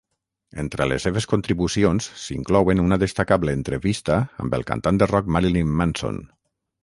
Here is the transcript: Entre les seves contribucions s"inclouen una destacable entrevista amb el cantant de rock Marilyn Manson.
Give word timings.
Entre 0.61 0.85
les 0.91 1.03
seves 1.07 1.27
contribucions 1.33 2.07
s"inclouen 2.13 2.81
una 2.85 2.97
destacable 3.05 3.55
entrevista 3.57 4.17
amb 4.45 4.57
el 4.59 4.67
cantant 4.73 5.03
de 5.03 5.11
rock 5.15 5.29
Marilyn 5.37 5.77
Manson. 5.83 6.19